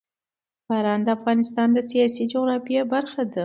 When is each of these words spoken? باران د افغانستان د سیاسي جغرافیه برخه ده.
باران 0.69 0.99
د 1.03 1.07
افغانستان 1.17 1.67
د 1.73 1.79
سیاسي 1.89 2.23
جغرافیه 2.33 2.81
برخه 2.93 3.21
ده. 3.33 3.39